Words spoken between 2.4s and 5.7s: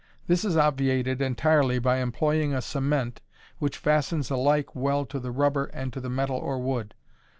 a cement which fastens alike well to the rubber